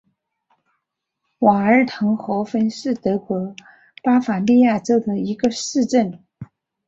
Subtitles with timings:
[1.41, 3.55] 瓦尔滕霍芬是德国
[4.01, 6.23] 巴伐利亚州的一个市镇。